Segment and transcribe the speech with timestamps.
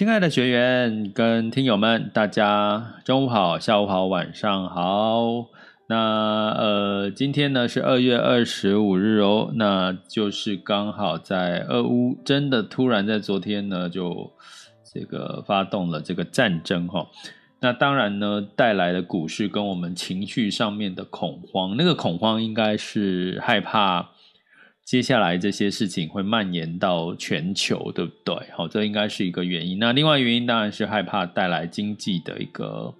[0.00, 5.50] 亲爱的学员跟听友们，大家中午好、下午好、晚上好。
[5.88, 14.32] 那呃，今天呢是二月二十五日哦，那就是刚好在俄乌真的突然在昨天呢就
[14.90, 17.06] 这个发动了这个战争哈、
[17.60, 24.12] 那当然呢带来的股市跟我们情绪上面的恐慌，那个恐慌应该是害怕。
[24.90, 28.34] 接下来这些事情会蔓延到全球，对不对？
[28.56, 29.78] 好，这应该是一个原因。
[29.78, 32.92] 那另外原因当然是害怕带来经济的一个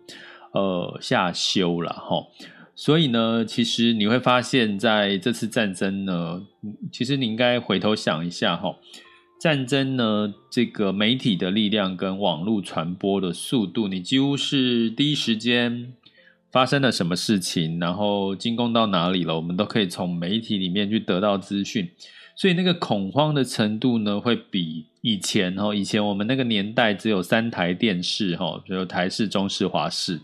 [0.52, 2.24] 呃下修了哈。
[2.76, 6.46] 所以呢，其实你会发现在这次战争呢，
[6.92, 8.76] 其实你应该回头想一下哈，
[9.40, 15.92] 战争呢这个媒体的力量跟网络传播的速度，你几乎是第一时间。
[16.52, 21.88] 发生了什么事情，然后进攻到哪里了，我们都可以从媒体里面去得到资讯，
[22.34, 30.20] 所以那个恐慌的程度呢，会比以前哈，以前我们那个年代只有三台电视哈，比如台式、中式、华视，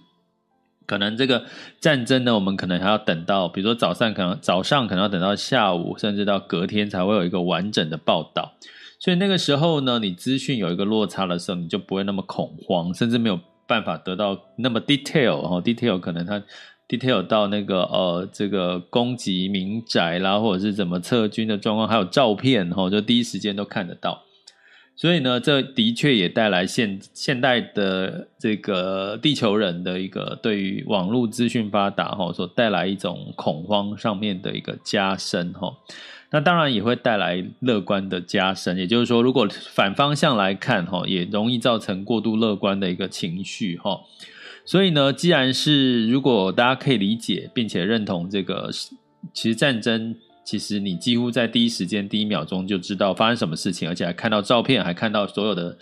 [0.85, 1.45] 可能这个
[1.81, 8.55] 战争呢，我们可能还要等到，比如说早上可能早上可能要等到下午，甚至到隔天才会有一个完整的报道，
[8.99, 13.39] 所以那个时候呢，你资讯有一个落差的时候，你就不会那么恐慌，甚至没有。
[13.67, 16.43] 办法得到那么 detail 哈，detail 可能它
[16.89, 24.23] detail 到那个呃这个攻击民宅啦，或者是怎么撤军的状况，还有照片哈，就第一时间都看得到。
[24.99, 35.71] 所以呢，这的确也带来现现代的这个地球人的一个对于网络资讯发达哈，所带来一种恐慌上面的一个加深哈。
[36.31, 44.01] 那当然也会带来乐观的加深，也就是说，如果反方向来看，哈，也容易造成过度乐观的一个情绪，哈。
[44.65, 48.69] 所以呢，既然是如果大家可以理解并且认同这个，
[49.33, 55.79] 其实战争，其实你几乎在第一时间、第一秒钟就知道发生什么事情，而且还看到照片，还看到所有的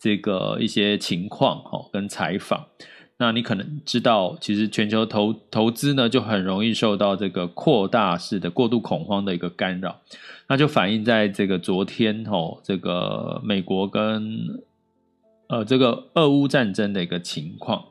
[0.00, 2.66] 这个一些情况，哈，跟采访。
[3.16, 10.00] 那你可能知道，其实全球投投资呢，就很容易受到这个扩大式的过度恐慌的一个干扰，
[10.48, 14.60] 那就反映在这个昨天吼，这个美国跟
[15.48, 17.84] 呃这个俄乌战争的一个情况。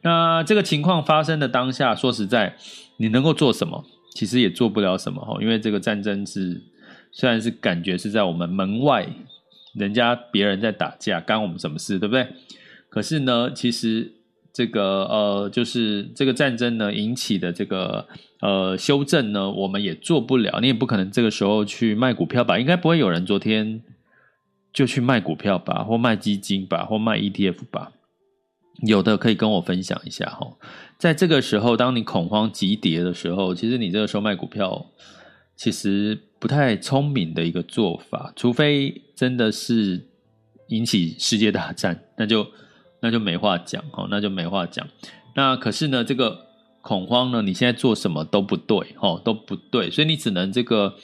[0.00, 2.56] 那这个情况发生的当下，说实在，
[2.96, 3.84] 你能够做什么？
[4.14, 6.62] 其实也做不了什么吼，因为这个战争是
[7.12, 9.06] 虽然是感觉是在我们门外，
[9.74, 12.26] 人家别人在打架，干我们什么事，对不对？
[12.88, 14.14] 可是呢，其实。
[14.52, 18.06] 这个呃，就是这个战争呢引起的这个
[18.40, 20.60] 呃修正呢，我们也做不了。
[20.60, 22.58] 你也不可能这个时候去卖股票吧？
[22.58, 23.82] 应该不会有人昨天
[24.70, 27.92] 就去卖股票吧，或卖基金吧，或卖 ETF 吧？
[28.86, 30.46] 有的可以跟我分享一下哈。
[30.98, 34.84] 在这个时候，当你恐慌急跌的时候，其实你这个时候卖股票，
[35.56, 38.30] 其实不太聪明的一个做法。
[38.36, 40.08] 除非真的是
[40.68, 42.46] 引起世界大战，那就。
[43.02, 44.86] 那就没话讲哦，那就没话讲。
[45.34, 46.46] 那可是呢，这个
[46.80, 50.94] 恐慌呢，你现在做什么都不对哦，都不对，所以你只能这个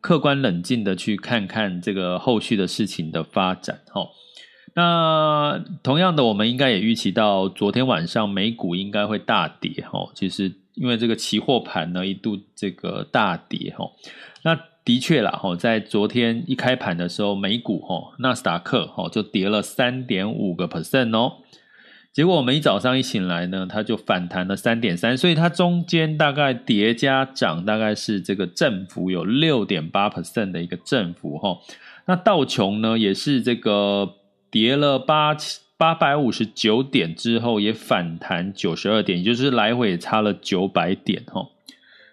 [0.00, 4.08] 客观冷静的去看看这个后续的事情的发展哦。
[4.74, 10.10] 那同样的，我们应该也预期到昨天晚上美股应该会大跌哦。
[10.14, 13.92] 其实因为这个期货盘呢一度这个大跌哦，
[14.42, 21.38] 那的确啦哈，在昨天一开盘的时候，美股哈纳斯达克哈就跌了三点五个 percent 哦，
[22.12, 31.58] 结果我们一早上一醒来呢，它就反弹了三点三，所以它中间大概叠加涨大概是这个振幅有六点八 percent 的一个振幅哈。
[32.06, 34.14] 那道琼呢也是这个
[34.52, 35.36] 跌了八
[35.76, 41.48] 八百五十九点之后也反弹九十二点，也就是来回也差了九百点哈。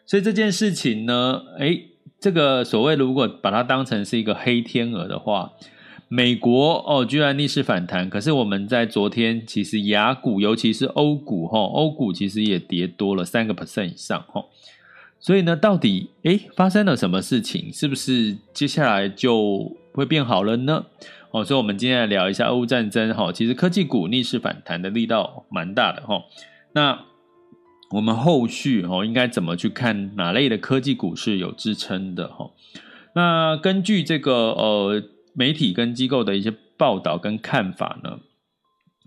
[0.07, 1.91] 所以这件事情呢，诶，
[2.23, 5.51] 这个所谓如果把它当成是一个黑天鹅的话，
[6.07, 14.45] 美国哦居然逆势反弹，可是我们在昨天其实雅股，尤其是欧股哈，欧股其实也跌多了三个 percent 以上哈。
[15.19, 17.69] 所以呢，到底诶发生了什么事情？
[17.73, 20.85] 是不是接下来就会变好了呢？
[21.31, 23.33] 哦，所以我们今天来聊一下俄乌战争哈。
[23.33, 26.23] 其实科技股逆势反弹的力道蛮大的哈。
[26.71, 27.03] 那
[27.91, 32.49] 我们后续哦应该怎么去看哪类的科技股是有支撑的哈？
[33.15, 35.03] 那根据这个呃
[35.33, 38.19] 媒体跟机构的一些报道跟看法呢，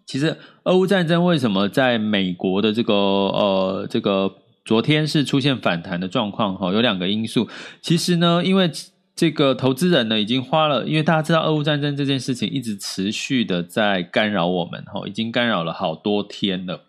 [0.07, 4.37] 其实俄乌战争为什么在美国的这个呃这个。
[4.67, 7.49] 昨天是出现反弹的状况哈，有两个因素。
[7.81, 8.69] 其实呢，因为
[9.15, 16.81] 这个投资人呢已经花了，因为大家知道俄乌战争这件事情一直持续的在干扰我们哈，已经干扰了好多天了，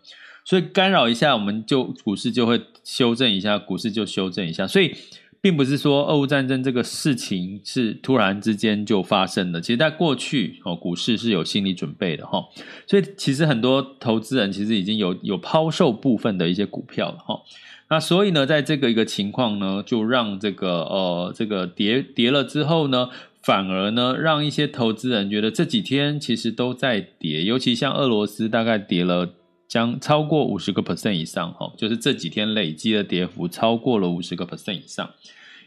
[0.48, 4.66] 所以干扰一下我们就股市就会修正一下，股市就修正一下。
[4.66, 4.94] 所以
[5.42, 12.42] 并不是说俄乌战争这个事情是突然之间就发生的，其实在过去哦，股市是有心理准备的哈。
[12.86, 17.42] 所以其实很多投资人其实已经有有抛售部分的一些股票了哈。
[17.90, 23.10] 那所以呢，在这个一个情况呢，就让这个呃这个跌跌了之后呢，
[23.42, 29.34] 反而呢让一些投资人觉得这几天其实都在跌，尤其像俄罗斯大概跌了
[29.68, 35.08] 将超过五十个 percent 以上哈，就是这几天累积的跌幅超过了五十个 percent 以上。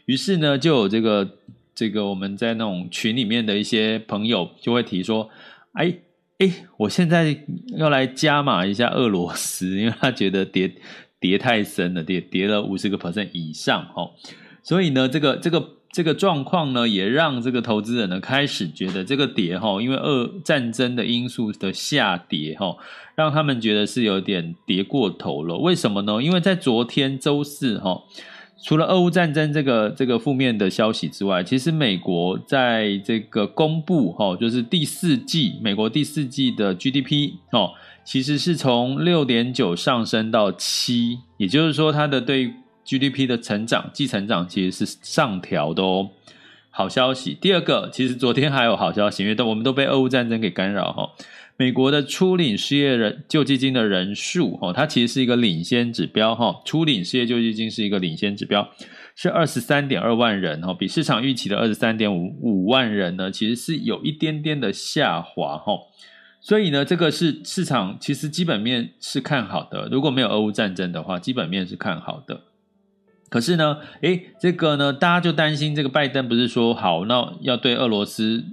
[0.06, 1.38] 于是呢，就有这个
[1.74, 5.30] 这个我们在那种群里面的一些朋友就会提说，
[5.72, 5.96] 哎
[6.38, 7.44] 哎，我现在
[7.78, 10.74] 要来加码一下俄罗斯，因为他觉得跌。
[11.22, 14.10] 跌太深了，跌跌了五十个 percent 以上，哦，
[14.60, 22.74] 所以呢，这个这个这个状况呢，也让这个投资人呢开始觉得这个跌，哈，因为俄战争的因素的下跌，哈，
[23.14, 25.58] 让他们觉得是有点跌过头了。
[25.58, 26.22] 为什么呢？
[26.22, 28.02] 因为在昨天周四，哈，
[28.64, 37.72] 除了俄乌战争这个这个负面的消息之外，其实美国在这个公布，哈，就是第四季美国第四季的 GDP，哦。
[38.04, 42.52] 其实是从六点九上升到七，也就是说，它的对
[42.84, 46.10] GDP 的成长、季成长其实是上调的哦。
[46.70, 47.36] 好消息。
[47.38, 51.10] 第二个，其实昨天还有好消息，因为都我们都被俄乌战争给干扰哈。
[51.58, 56.62] 美国的初领失业人救济金的人数哈，它其实是一个领先指标哈。
[56.64, 58.66] 初领失业救济金是一个领先指标，
[59.14, 65.74] 是二十三点二万人哈，比市场预期的二十三点五五万人呢，其实是有一点点的下滑哈。
[66.40, 69.88] 所以呢，这个是市场其实基本面是看好的。
[69.92, 72.40] 如果没有俄乌战争的话，基本面是看好的。
[73.32, 78.44] 可是呢，诶，这个呢，大家就担心这个拜登不是说好，那要对俄罗斯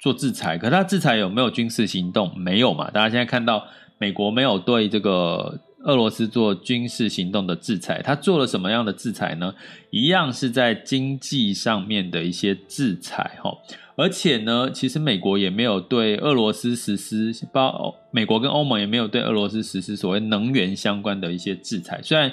[0.00, 0.56] 做制裁？
[0.56, 2.32] 可他制裁有没有军事行动？
[2.34, 2.90] 没有嘛？
[2.90, 3.66] 大家现在看到
[3.98, 9.54] 美国没有对这个俄罗斯做军事行动的制裁，他做了什么样的制裁呢？
[9.90, 13.52] 一样是在经济上面的一些制裁，哈。
[13.94, 22.00] 而且呢，其实美国也没有对俄罗斯实施，包美国跟欧盟也没有对俄罗斯实施所谓能源相关的一些制裁。
[22.02, 22.32] 虽然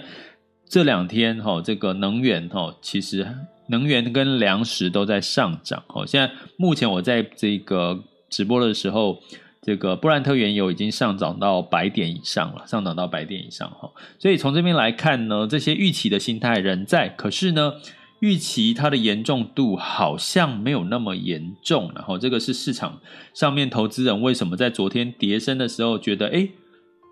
[0.70, 3.28] 这两天哈，这个能源哈，其实
[3.70, 5.84] 能源跟粮食都在上涨。
[5.88, 9.20] 哈，现在目前我在这个直播的时候，
[9.64, 13.90] 这个布兰特原油已经上涨到百点以上了，上涨到百点以上哈。
[14.20, 17.74] 所以从这边来看呢，这些预期的心态仍在，可是呢，
[18.20, 23.02] 预期它的严重度好像没有那么严重，然后这个是市场
[23.34, 26.52] 上面投资人为什么在昨天跌升的时候觉得，诶，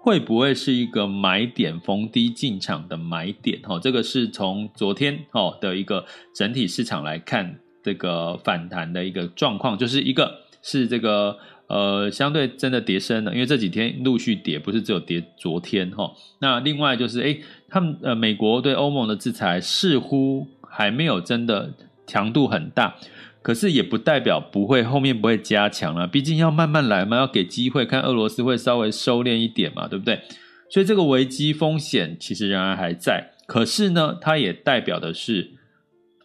[0.07, 3.59] 会不会是一个买点逢低进场的买点？
[3.63, 11.37] 哈，这个是从昨天哦的一个整体市场来看这个反弹的一个状况，就是一个是这个
[11.67, 16.09] 呃相对真的跌深了，因为这几天陆续跌，不是只有跌昨天哈。
[16.39, 20.47] 那另外就是诶，他们呃美国对欧盟的制裁似乎。
[20.69, 21.73] 还没有真的
[22.05, 22.93] 强度很大，
[23.47, 26.05] 可是也不代表不会后面不会加强了。
[26.05, 30.19] 毕竟要慢慢来嘛，要给机会，看俄罗斯会稍微收敛一点嘛，对不对？
[30.69, 35.51] 所以这个危机风险其实仍然还在，可是呢，它也代表的是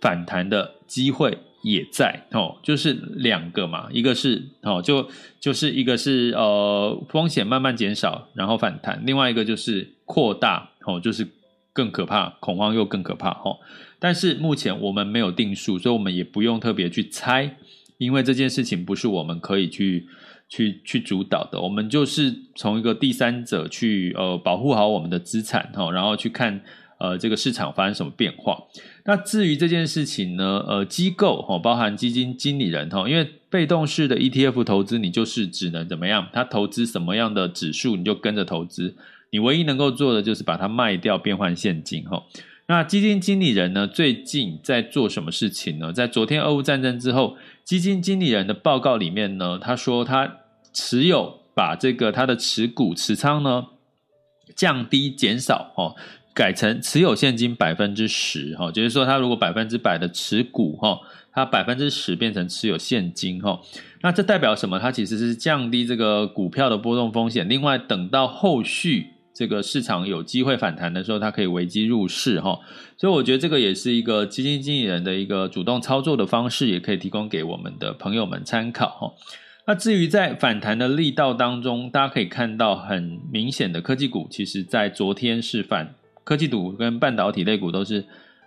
[0.00, 11.29] 反弹的机会也在哦，就是两个嘛，一个是哦，就就是一个是呃风险慢慢减少，然后反弹；另外一个就是扩大哦，就是
[11.73, 13.59] 更可怕，恐慌又更可怕哦。
[14.03, 17.57] 但是目前我们没有定数，所以我们也不用特别去猜，
[17.99, 20.09] 因为这件事情不是我们可以去
[20.49, 21.61] 去去主导的。
[21.61, 26.61] 我们就是从一个第三者去呃保护好我们的资产哈，然后去看
[26.99, 28.59] 呃这个市场发生什么变化。
[29.05, 36.27] 那至于这件事情呢，呃机构哈，包含基金经理人哈，因为被动式的 ETF 投资，你就是只能怎么样？
[36.33, 38.97] 他投资什么样的指数，你就跟着投资。
[39.31, 42.25] 你唯一能够做的就是把它卖掉，变换现金哈。
[42.73, 45.93] 那基金经理人呢，最近在做什么事情呢？
[45.93, 50.38] 在昨天俄乌战争之后，基金经理人的报告里面呢，他说他
[50.73, 53.67] 持有把这个他的持股持仓呢
[54.57, 55.95] 降低减少哦。
[56.33, 60.99] 改成持有现金百分之十，哈，就是说，他如果百分之百的持股，哈，
[61.31, 63.61] 他百分之十变成持有现金，哈，
[64.00, 64.79] 那这代表什么？
[64.79, 67.47] 它其实是降低这个股票的波动风险。
[67.47, 72.59] 另外，等到后续这个市场有机会反弹的时候，它可以危机入市，哈。
[72.97, 79.12] 所以，我觉得这个也是一个基金经理人的一个主动操作的方式，也可以提供给我们的朋友们参考，哈。
[79.67, 85.95] 那至于在反弹的力道当中，大家可以看到很明显的科技股，其实在昨天是反。
[86.25, 88.05] 科技股跟半导体类股都是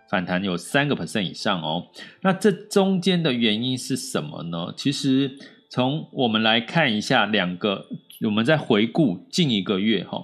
[0.10, 1.88] 反弹有三个 percent 以上哦。
[2.22, 4.74] 那这中间的原因是什么呢？
[4.78, 5.38] 其实
[5.70, 7.88] 从我们来看一下两个，
[8.22, 10.24] 我们再回顾近一个月哈，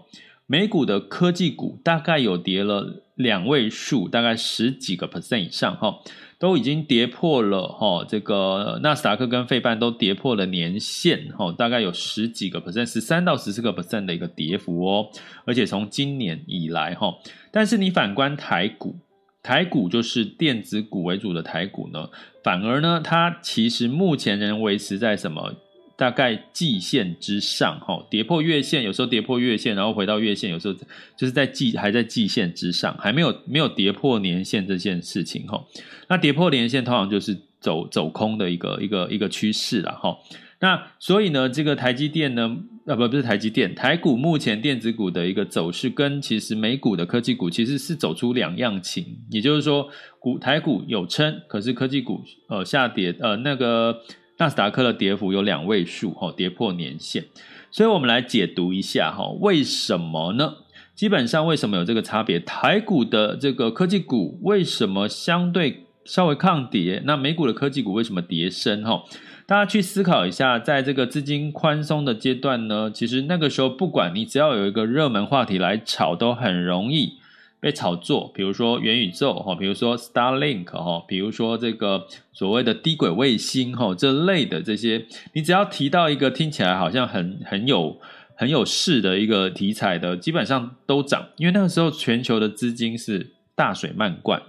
[0.51, 5.99] 美股的科技股大概有跌了两位数，大概十几个 percent 以上哈。
[6.37, 15.07] 都已经跌破了哈，这个纳斯达克跟费半都跌破了年线哈，大概有十几个 percent，十三到十四个 percent 的一个跌幅哦，
[15.45, 17.15] 而且从今年以来哈，
[17.51, 18.97] 但是你反观台股，
[19.41, 22.09] 台股就是电子股为主的台股呢，
[22.43, 25.53] 反而呢，它其实目前仍维持在什么？
[26.01, 30.73] 大概季线之上，哈，跌破月线，有时候跌破月线，然后回到月线，有时候
[31.15, 35.63] 就是在季还在季线之上，还没有没有跌破年线这件事情，哈。
[36.07, 40.17] 那跌破年线通常就是走走空的一个一个一个趋势了，哈。
[40.59, 54.01] 那所以呢，这个台积电呢，啊不不是台积电，台股目前电子股的一个走势，跟其实美股的科技股其实是走出两样情，也就是说，股台股有撑，可是科技股呃下跌，呃那个。
[54.41, 57.25] 纳斯达克的跌幅有两位数，哈，跌破年线，
[57.69, 60.55] 所以我们来解读一下，哈，为什么呢？
[60.95, 62.39] 基本上为什么有这个差别？
[62.39, 67.03] 台股的这个科技股为什么相对稍微抗跌？
[67.05, 68.83] 那美股的科技股为什么跌深？
[68.83, 69.03] 哈，
[69.45, 77.19] 大家去思考一下，在这个资金宽松的阶段呢，其实那个时候不管你只要有一个热门话题来炒，都很容易。
[77.61, 87.97] 被炒作，比如说元宇宙哈，比如说 Starlink 哈，比如说这个所谓的低轨卫星哈，这类的这些，你只要提到一个听起来好像很很有
[88.35, 94.41] 很有势的一个题材的，基本上都涨，因为那个时候全球的资金是大水漫灌。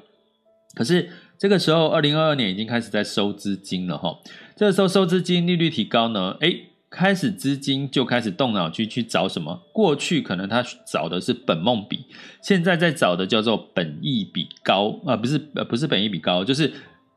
[0.75, 4.19] 可是这个时候，二零二二年已经开始在收资金了哈，
[4.57, 9.62] 这个时候收资金利率提高呢，诶开始资金就开始动脑去去找什么？
[9.72, 12.04] 过去可能他找的是本梦比，
[12.42, 16.70] 现在在找的叫做本益比高啊，不是不是本益比高，就是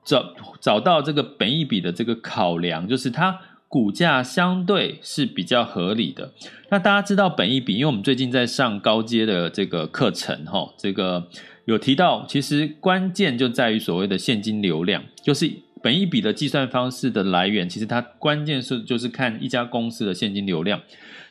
[0.06, 6.32] 找找到这个本益比的这个考量，就是它股价相对是比较合理的。
[6.70, 11.28] 那大家知道本益比，因为我们最近在上高阶的这个课程哈，这个
[11.66, 15.52] 有提到，其实关键就在于所谓的现金流量，就是。
[15.86, 20.82] 本益比的计算方式的来源，其实它关键是就是看一家公司的现金流量。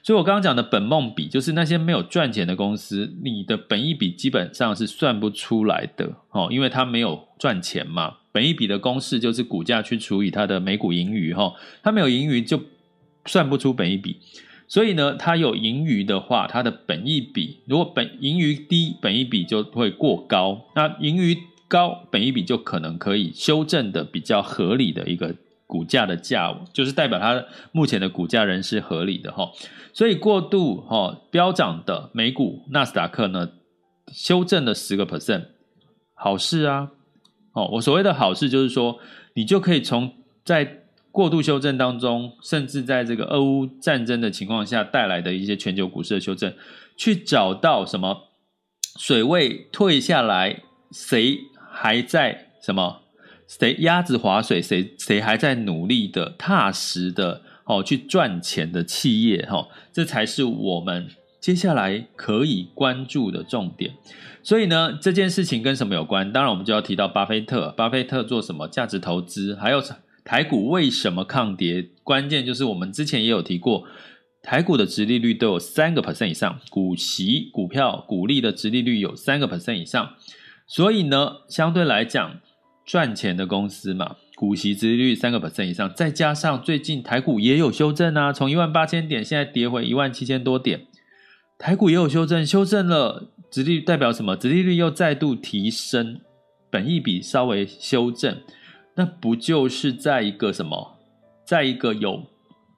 [0.00, 8.18] 所以我刚刚讲的本梦比，就是那些没有赚钱的公司，你的本益比基本上是算不出来的哦，因为它没有赚钱嘛。
[8.30, 12.62] 本益比的公式就是股价去除以它的每股盈余哈，它没有盈余就
[13.26, 14.18] 算不出本益比。
[14.68, 20.66] 所以呢，它有盈余的话，它的本益比如果本盈余低，本益比就会过高。
[20.76, 21.36] 那盈余
[21.68, 25.34] 高本一比就可能可以修正的比较合理的一个
[25.66, 29.50] 股价的价，就是代表它目前的股价仍是合理的哈。
[29.92, 33.50] 所以过度哈飙涨的美股纳斯达克呢，
[34.12, 35.46] 修正了十个 percent，
[36.14, 36.90] 好事啊。
[37.54, 38.98] 哦，我所谓的好事就是说，
[39.34, 40.12] 你就可以从
[40.44, 46.52] 在过度修正当中，甚至在这个俄乌战争的情况下带来的一些全球股市的修正，
[46.96, 48.30] 去找到什么
[48.98, 51.38] 水位退下来，谁？
[51.74, 53.02] 还在什么？
[53.46, 54.62] 谁鸭子划水？
[54.62, 59.44] 谁谁还在努力的、踏实的哦去赚钱的企业？
[59.46, 61.08] 哈，这才是我们
[61.40, 63.92] 接下来可以关注的重点。
[64.42, 66.32] 所以呢，这件事情跟什么有关？
[66.32, 67.68] 当然，我们就要提到巴菲特。
[67.76, 68.66] 巴菲特做什么？
[68.66, 69.54] 价值投资。
[69.54, 69.82] 还有
[70.24, 71.90] 台股为什么抗跌？
[72.02, 73.84] 关键就是我们之前也有提过，
[74.42, 80.14] 台股的殖利率都有三个 percent 以上，股息、股票、股利的殖利率有三个 percent 以上。
[80.66, 82.40] 所以呢，相对来讲，
[82.86, 90.86] 赚钱的公司嘛，股息殖率三个 percent 以上，再加上最近台股也有修正啊，从一万八千点现在跌回一万七千多点，
[91.58, 94.36] 台股也有修正，修正了，殖利率代表什么？
[94.36, 96.20] 殖利率又再度提升，
[96.70, 98.40] 本益比稍微修正，
[98.96, 100.98] 那不就是在一个什么，
[101.46, 102.24] 在一个有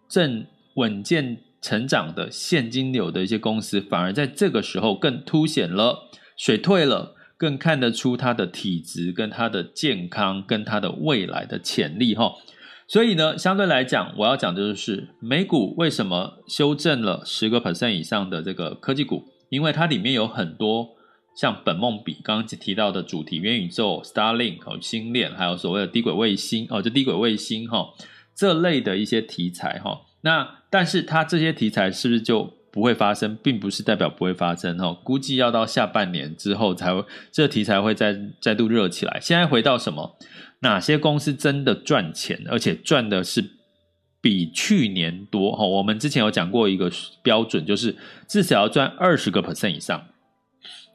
[0.09, 7.15] 正稳健成长的现金流的一些公司，反而在这个时候更凸显了水退了。
[7.38, 12.33] 更看得出它的体质跟它的健康跟它的未来的潜力哈。
[12.88, 20.90] 所以呢，相对来讲，我要讲的就是美股为什么修正了十个 percent 以上的这个科技股，因为它里面有很多
[21.37, 27.88] 像本梦比刚刚提到的主题元宇宙、Starlink 和星链，还有所谓的低轨卫星哦，就低轨卫星哈
[28.37, 30.02] 这类的一些题材哈。
[30.21, 37.02] 那但是它这些题材是不是就不会发生，并不是代表不会发生哈，估计要到下半年之后才会
[37.33, 39.18] 这个题材会再再度热起来。
[39.18, 40.18] 现在回到什么？
[40.61, 43.42] 哪些公司真的赚钱，而且赚的是
[44.21, 45.56] 比去年多？
[45.56, 46.92] 哈，我们之前有讲过一个
[47.23, 47.97] 标准，就是
[48.28, 50.09] 至少要赚二十个 percent 以上，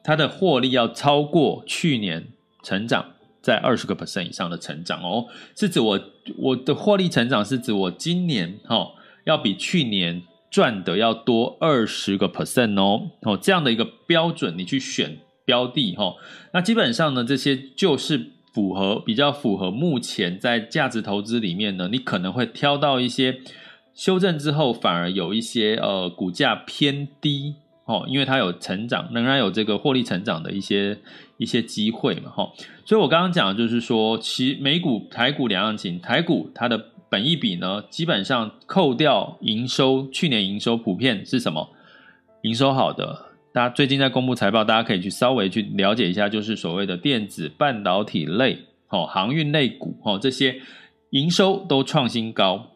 [0.04, 2.28] 它的获利要超过去年
[2.62, 5.26] 成长在二十个 percent 以上的成长哦。
[5.56, 6.00] 是指我
[6.38, 8.86] 我的获利成长是指我今年哈
[9.24, 10.22] 要比去年
[10.52, 16.14] 赚的要多二十个 percent 哦哦，这样的一个标准，你去选标的哈，
[16.52, 18.30] 那基本上呢，这些就是。
[18.54, 23.40] 符合比较符合目前在价值投资里面呢，你可能会挑到一些
[23.94, 27.54] 修正之后反而有一些呃股价偏低
[27.86, 30.98] 哦，因为它有成长，仍然有这个获利成长的一些
[31.38, 32.52] 一些机会嘛哈。
[32.84, 41.68] 所以我刚刚讲的就是说，其美股、台股两样情，台股它的本益比呢，基本上扣掉营收，去年营收普遍是什么？
[42.40, 43.26] 营收好的。
[43.52, 50.58] 大家最近在公布财报，大家可以去稍微去了解一下，就是所谓的电子半导体类、哦航运类股、哦这些
[51.10, 52.70] 营收都创新高，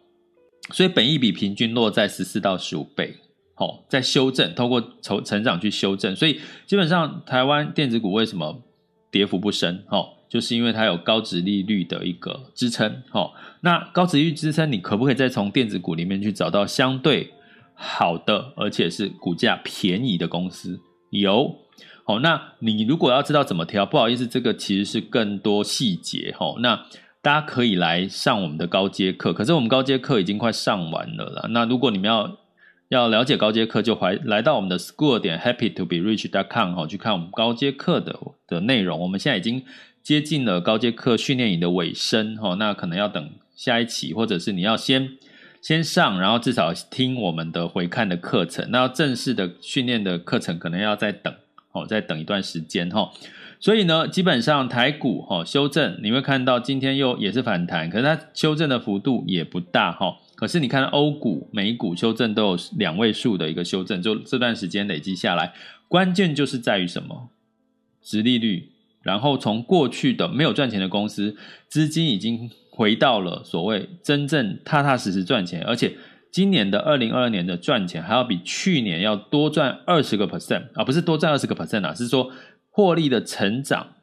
[0.70, 3.14] 所以本益比平均落在十四到十五倍，
[3.54, 8.62] 哦在修正，透过成成长去修正，所以基本上台湾电子股为什么
[9.10, 9.82] 跌幅不深？
[9.88, 17.32] 哦，就是因为它有高值利率的一个支撑，哦，那高值利率支撑，你可不可以再从电子股里面去找到相对？
[17.74, 20.80] 好的，而且是股价便宜的公司
[21.10, 21.54] 有。
[22.04, 26.54] 好，那你如果要知道怎么挑，不好意思，这个其实是更多细节哈。
[26.60, 26.76] 那
[27.20, 31.48] 大家可以来上我们的高阶课，可是我们高阶课已经快上完了啦。
[31.50, 32.38] 那如果你们要
[32.88, 39.00] 要了解高阶课，就来来到我们的 school 点 happy to be rich dot com 哈，去看我们高阶课的的内容。
[39.00, 39.62] 我们现在已经
[40.06, 45.16] 接近了高阶课训练营的尾声哈，那可能要等下一期，或者是你要先。
[45.60, 48.70] 先上，然后至少听我们的回看的课程。
[48.70, 51.34] 那正式的训练的课程可能要再等
[51.72, 53.10] 哦，再等一段时间哈。
[53.58, 60.18] 所以呢，基本上台股哈修正，你会看到今天又也是反弹，可是它修正的幅度也不大哈。
[60.36, 65.52] 可是你看欧股、美股修正都有两位数的一个修正，就这段时间累积下来，
[65.88, 67.30] 关键就是在于什么？
[68.00, 68.70] 殖利率。
[69.06, 71.34] 然后从过去的没有赚钱的公司，
[71.68, 72.50] 资金已经。
[72.78, 75.96] 回到了所谓真正踏踏实实赚钱，而且
[76.30, 82.30] 今年的二零二二年的赚钱还要比去年要多赚二十个 percent 啊，不是多赚二十个 percent 啊，是说
[82.68, 83.94] 获利的成长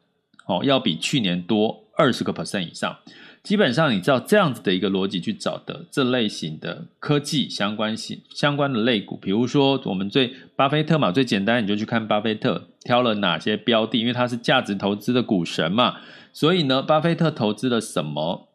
[0.46, 2.98] 哦，要比去年多二十个 percent 以上。
[3.44, 15.96] 基本上你知道这样子的一个逻辑去找的这类型的科技相关性相关的类股，比如说我们最巴菲特嘛，最简单你就去看巴菲特挑了哪些标的，因为他是价值投资的股神嘛，
[16.32, 18.48] 所以呢，巴菲特投资了什么？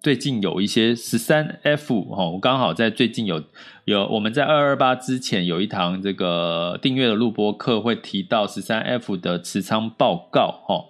[0.00, 3.42] 最近有一些十三 F 哈，我刚好在最近有
[3.84, 10.86] 有我们在二二八之前有一堂这个订阅的录播课会提到十三 F 的持仓报告哈，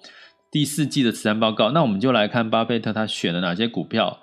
[0.53, 4.21] 第四季的持仓报告，那我们就来看巴菲特他选了哪些股票，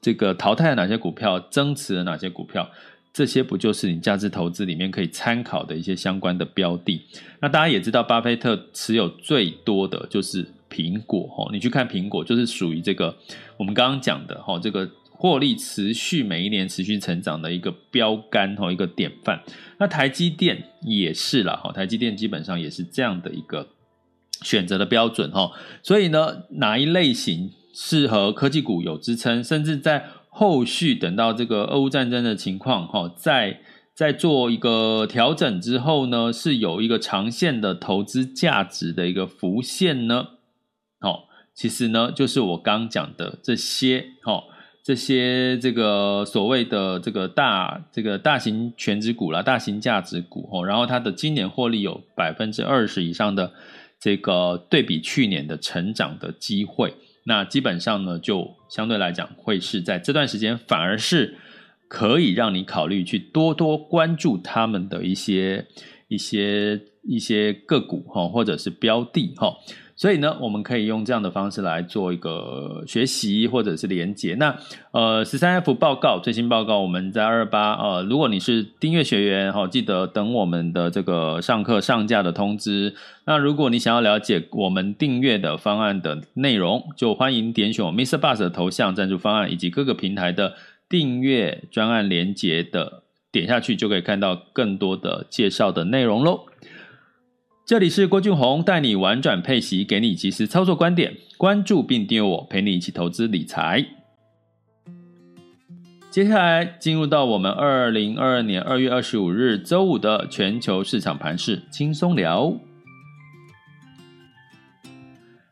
[0.00, 2.70] 这个淘汰了哪些股票，增持了哪些股票，
[3.12, 7.02] 这些不就是你价值投资里面可以参考的一些相关的标的？
[7.40, 10.46] 那大家也知道，巴菲特持有最多的就是。
[10.72, 13.12] 苹果哈，你去看苹果，就是属于这个
[13.56, 19.42] 我们刚刚讲的哈，这个获利持续每一年持续成长的一个标杆哈，一个典范。
[19.78, 23.66] 那台积电也是啦哈，台积电基本上也是这样的一个
[24.42, 25.50] 选择的标准哈。
[25.82, 33.60] 所以呢，哪一类型适合科技股有支撑，甚至在后续等到这个俄乌战争的情况哈，在
[33.94, 40.28] 在做一个调整之后呢，是有一个长线的投资价值的一个浮现呢？
[41.00, 41.24] 哦，
[41.54, 44.44] 其实呢，就是我刚讲的这些，哦，
[44.82, 53.52] 这些这个所谓的这个大这个大型全值股啦，大型价值股，哦，然后它的今年获利有百分之二十以上的
[54.00, 61.36] 这个对比去年的成长的机会，那基本上呢，就相对来讲会是在这段时间，反而是
[61.86, 65.66] 可以让你考虑去多多关注他们的一些
[66.08, 69.54] 一些一些个股，哈，或者是标的，哈。
[70.00, 74.34] 所以呢，我们可以用这样的方式来做一个学习或者是连接。
[74.36, 74.56] 那
[74.92, 82.94] 呃，十三 F 报告最新报告，我们在二八呃，如果你是订阅学员哈，记得等我们的这个上课上架的通知。
[83.26, 88.16] 那如果你想要了解我们订阅的方案的内容，就欢迎点选我 Mr.
[88.16, 90.54] Bus 的头像赞助方案以及各个平台的
[90.88, 93.02] 订阅专案连接的。
[93.32, 96.46] 点下去就可以看到更多的介绍的内容喽。
[97.70, 101.16] 这里是郭俊宏，带你玩转配息，给你及时操作观点。
[101.38, 103.86] 关注并订阅我，陪你一起投资理财。
[106.10, 112.52] 接下来进入到我们二零二二年二月二十五日周五的全球市场盘势轻松聊。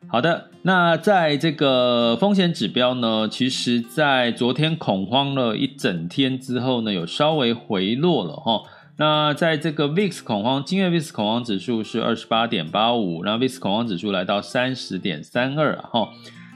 [0.09, 8.63] 好的，那在这个风险指标呢，其实，在昨天恐慌了一整天之后呢，有稍微回落了哈。
[8.99, 16.09] 那在这个 VIX 恐慌，今月 VIX 恐慌指数是二十八点八五，然后 VIX 恐慌指数来到三十点三二哈。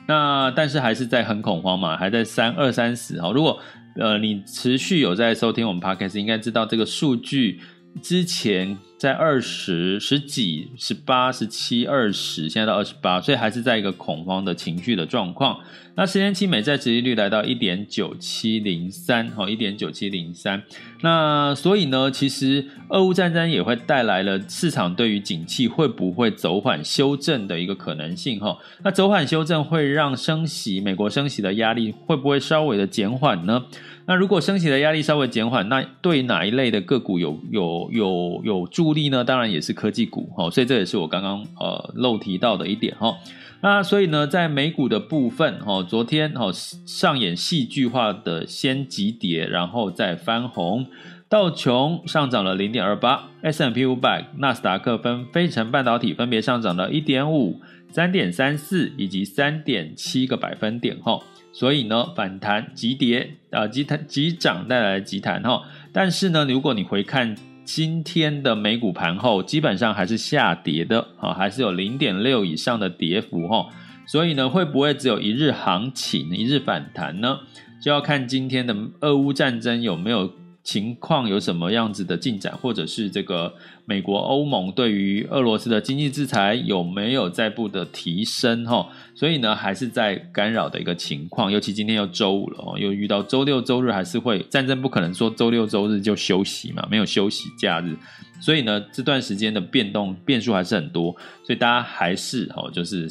[0.09, 3.31] 那但是还是在很恐慌嘛，还在三二三十哈。
[3.31, 3.57] 如果
[3.97, 7.61] 呃你持续有在收听我们 Podcast，应该知道这个数据。
[8.01, 15.59] 之前在二十、十几、十八、十七、二十，现在到二十八，所以还是在一个恐慌的情绪的状况。
[15.95, 20.63] 那十年期美债殖利率来到一点九七零三，一点九七零三。
[21.01, 28.57] 那所以呢，其实俄乌战争也会带来了市场对于景气会不会走缓修正的一个可能性，哈。
[28.85, 33.65] 那走缓修正会让升息，美国升息的压力会不会稍微的减缓呢？
[34.05, 39.23] 那如果升息的压力稍微减缓，那对哪一类的个股有有有有助力呢？
[39.23, 43.15] 当然也是科技股哈，所以这也是我刚刚呃漏提到的一点哈。
[43.61, 50.85] 那所以呢，在美股的部分哈，昨天哈上演戏剧化的先急跌，然后再翻红，
[51.29, 61.21] 道琼上涨了零点二八，S&P 五百、纳斯达克分非成半导体分别上涨了一点五、三点三四以及三点七个百分点哈。
[61.53, 65.61] 所以呢，反弹急跌啊，急弹急涨带来的急弹哈。
[65.93, 73.69] 但是呢，如果你回看今天的美股盘后，基本上还是下跌的啊，还是有零点六以上的跌幅哈。
[74.05, 77.39] 所以呢，会不会只有一日行情、一日反弹呢？
[77.81, 80.33] 就要看今天的俄乌战争有没有。
[80.63, 88.63] 情况有什么样子的进展，或者是这个美国、欧盟对于俄罗斯的经济制裁有没有再步的提升？
[88.63, 91.51] 哈，所以呢，还是在干扰的一个情况。
[91.51, 97.97] 尤其今天又周五了哦，又遇到周六、周日还是会战争，不可能说周六、周日就休息嘛，没有休息假日。
[98.39, 101.11] 所以呢，这段时间的变动变数还是很多，
[101.45, 103.09] 所以大家还是哦，就是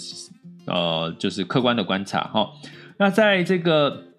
[0.65, 2.51] 呃，就是客观的观察哈。
[2.97, 4.12] 那在这个。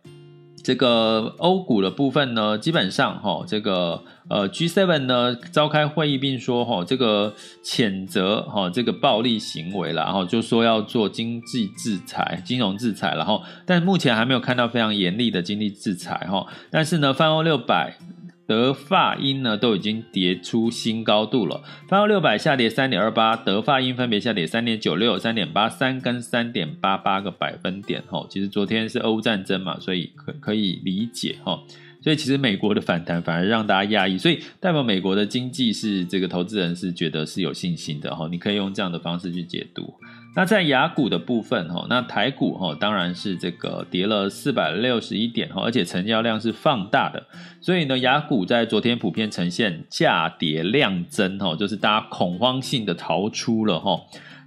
[0.63, 17.97] 这个欧股的部分呢，基本上哈，这个呃 G7 呢召开会议，并说哈，这个谴责哈这个暴力行为了，然后就说要做经济制裁、金融制裁，然后但目前还没有看到非常严厉的经济制裁哈，但是呢，泛欧六百。
[18.45, 28.03] 德法英呢都已经跌出新高度了，泛欧六百下跌三点二八，德法英分别下跌三点九六、三点八三跟三点八八个百分点。
[28.08, 31.63] 哈，其实昨天是俄乌战争嘛，所以可可以理解哈。
[32.01, 38.27] 所以其实美国的反弹反而让大家压抑，所以代表美国的经济是这个投资人是觉得是有信心的哈。
[38.29, 39.93] 你可以用这样的方式去解读。
[40.36, 47.24] 那在雅股的部分哈，那台股哈当然是这个跌了四百六十一点哈，而且成交量是放大的，
[47.62, 54.02] 所以呢雅股在昨天普遍呈现价跌量增哈，就是大家恐慌性的逃出了哈。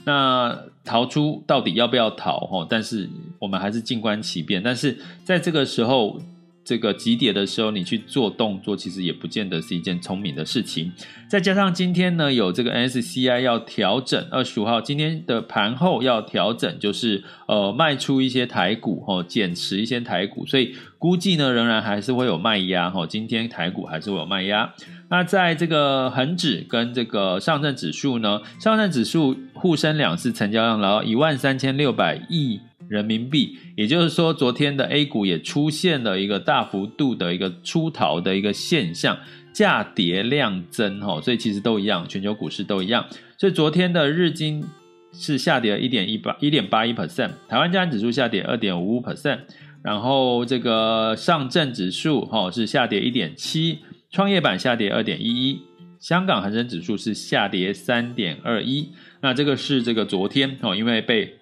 [0.05, 2.67] 那逃出到底要不要逃哈？
[2.69, 4.63] 但是我们还是静观其变。
[4.63, 6.21] 但是在这个时候。
[6.67, 10.93] 这个急跌的时候，你去做动作，其实也不见得是一件聪明的事情。
[11.29, 24.75] 再加上今天呢，有这个 NSCI 要调整，二十五号今天的盘后要调整，就是呃卖出一些台股，哈，减持一些台股，所以估计呢，仍然还是会有卖压，哈，今天台股还是会有卖压。
[25.09, 32.59] 那在这个恒指跟这个上证指数呢，上证指数沪深两市成交量来到一万三千六百亿。
[32.89, 39.19] 人民币，也就是说，昨天的 A 股也出现了一个大幅度的一个出逃的一个现象，
[39.53, 43.07] 价跌量增，哈，所以其实都一样，全球股市都一样。
[43.39, 44.65] 所以昨天的日经
[45.13, 49.41] 是下跌了一点一八一点八一 percent，台湾加权指数下跌二点五五 percent，
[49.83, 53.79] 然后这个上证指数哈是下跌一点七，
[54.11, 55.61] 创业板下跌二点一一，
[55.99, 58.91] 香港恒生指数是下跌三点二一。
[59.23, 61.39] 那这个是这个昨天哦，因为被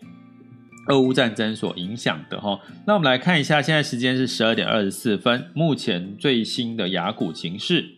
[0.88, 7.92] 俄乌战争所影响的哈，那我们来看一下，现在时间是十二点二十四分，目前最新的雅股情势。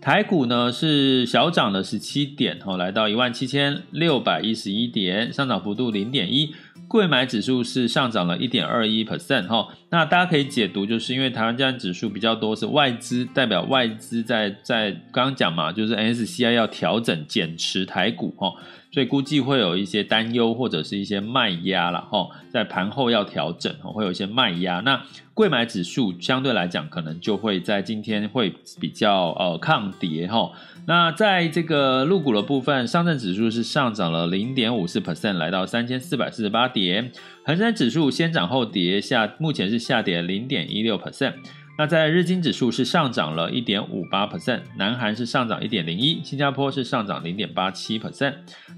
[0.00, 6.54] 台股呢是小涨了十七点，哦，来到一万七千六百一十一点，上涨幅度零点一。
[6.88, 18.52] 贵买指数是上涨了一点二一 percent 哈，那大家可以解读，就是因为台湾加权指数比较多是外资，代表外资在在刚刚讲嘛，就是 NSCI 要调整减持台股哈，
[18.92, 24.80] 所以估计会有一些担忧或者是一些卖压了哈，在盘后要调整会有一些卖压。
[24.80, 25.02] 那
[25.34, 30.52] 贵买指数相对来讲，可能就会在今天会比较呃抗跌哈。
[30.88, 37.12] 那在这个入股的部分，上证指数是上涨了零点五四 percent，来到三千四百四十八点。
[37.44, 41.34] 恒生指数先涨后跌，下目前是下跌零点一六 percent。
[41.78, 48.32] 那在日经指数是上涨了一点五八 percent，南韩是上涨一点零一，新加坡是上涨零点八七 percent。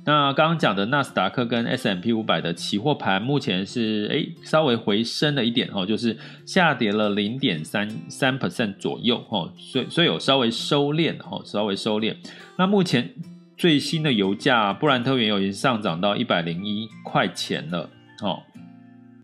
[0.04, 12.16] 那刚刚讲的纳斯达克跟 S M P 五百的期货盘目前是诶稍微回升了一点哦，就是下跌了零点三三 percent 左右哦，所以所以有稍微收敛哦，稍微收敛。
[12.56, 13.14] 那目前
[13.58, 17.90] 最新的油价，布兰特原油已经上涨到一百零一块钱了
[18.22, 18.40] 哦。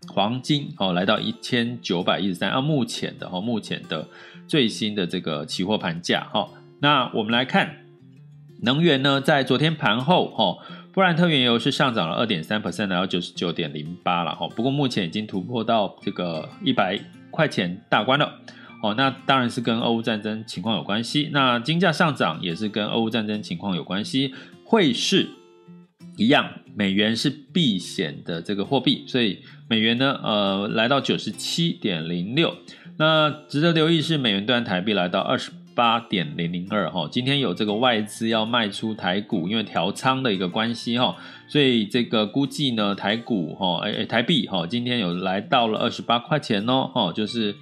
[0.09, 4.05] 黄金哦，来到一千九百一十三，啊，目前的哈，目前的
[4.45, 6.49] 最新的这个期货盘价哈，
[6.81, 7.77] 那我们来看
[8.61, 10.57] 能源呢，在昨天盘后哈，
[10.91, 16.99] 布兰特原油是上涨了二点三 percent，来到九十九点零八了哈，不过目前已经突破到这个一百
[17.31, 18.33] 块钱大关了。
[18.81, 24.33] 哦，那当然是跟俄乌战争情况有关系，那金价上涨也是跟俄乌战争情况有关系，
[24.63, 25.29] 汇市
[26.17, 29.39] 一样，美元是避险的这个货币，所以。
[29.67, 32.53] 美元呢，呃，来到九十七点零六。
[32.97, 37.09] 那值得留意是，美元兑台币来到二十八点零零二哈。
[37.11, 41.15] 今天有这个外资要卖出台股，因为调仓的一个关系哈，
[41.47, 47.55] 所以这个估计呢，台股哈，哎哎，台币哈，今天有来到了二十八块钱哦，哈，就是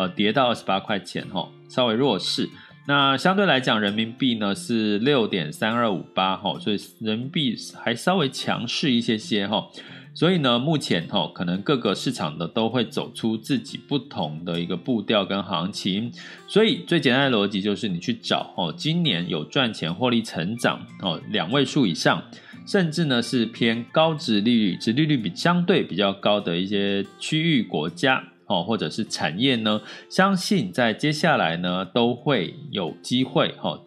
[0.00, 2.48] 呃跌到二十八块钱哈，稍微弱势。
[2.86, 9.68] 那相对来讲，人民币呢是六点三二五八哈，所以人民币还稍微强势一些些哈。
[10.12, 16.10] 所以呢，目前哈，可能各个市场的都会走出自己不同的一个步调跟行情。
[16.48, 22.20] 所以最简单的逻辑就是，你去找哦，今年有赚钱、获利成长哦，两位数以上，
[22.66, 33.80] 甚至呢是偏高值利率、值利率比相对比较高的一些区域国家哦，或者是产业呢，相信在接下来呢都会有机会哈，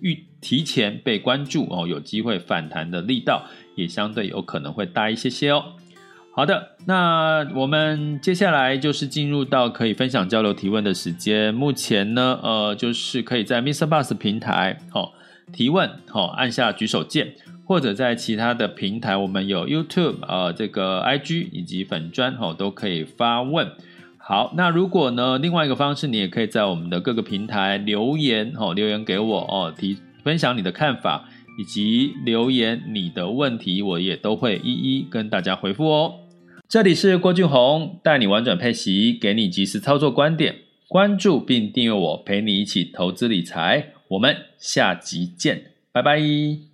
[0.00, 3.44] 预提前被关注哦，有机会反弹的力道。
[3.78, 5.64] 也相对有可能会大一些些哦。
[6.34, 11.54] 好的，那我们接下来就是进入到可以分享、交流、提问的时间。
[11.54, 13.86] 目前呢，呃，就是可以在 Mr.
[13.86, 15.12] Bus 平台哦
[15.52, 23.70] 提问，哦按下举手键，或者在其他的平台，我们有 YouTube、呃，这个 IG 以及粉专哦都可以发问。
[24.28, 31.24] 好，那如果呢，另外一个方式，你也可以在我们的各个平台留言哦，留言给我哦，提分享你的看法。
[31.58, 36.14] 以及留言你的问题，我也都会一一跟大家回复哦。
[36.68, 40.54] 这里是郭俊宏，带你玩转配息，给你及时操作观点。
[40.86, 43.88] 关注并订阅我，陪你一起投资理财。
[44.06, 46.67] 我们下集见，拜拜。